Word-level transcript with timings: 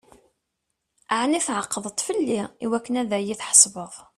Ɛni 1.19 1.39
tεeqdeḍ-t 1.47 2.03
fell-i 2.07 2.39
akken 2.77 2.99
ad 3.01 3.11
yi-d-tḥesbeḍ? 3.25 3.93